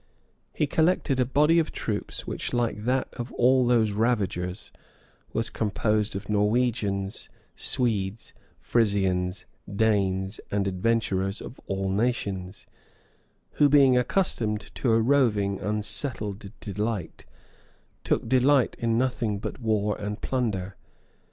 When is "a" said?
1.19-1.27, 14.91-14.99